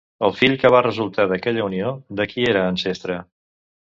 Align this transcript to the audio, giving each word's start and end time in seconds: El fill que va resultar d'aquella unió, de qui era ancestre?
El 0.27 0.31
fill 0.37 0.55
que 0.61 0.71
va 0.75 0.79
resultar 0.85 1.27
d'aquella 1.33 1.67
unió, 1.67 1.91
de 2.21 2.29
qui 2.33 2.47
era 2.55 2.65
ancestre? 2.71 3.19